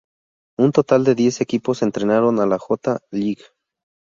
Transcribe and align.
Un 0.57 0.71
total 0.71 1.03
de 1.03 1.13
diez 1.13 1.41
equipos 1.41 1.83
estrenaron 1.83 2.37
la 2.49 2.57
J. 2.57 3.01
League. 3.11 3.43